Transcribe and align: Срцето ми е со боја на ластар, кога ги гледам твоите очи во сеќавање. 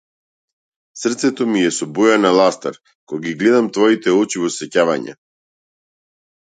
Срцето 1.01 1.45
ми 1.51 1.61
е 1.67 1.73
со 1.75 1.89
боја 1.99 2.17
на 2.23 2.33
ластар, 2.39 2.81
кога 3.13 3.23
ги 3.29 3.37
гледам 3.43 3.71
твоите 3.77 4.19
очи 4.25 4.43
во 4.47 4.53
сеќавање. 4.59 5.19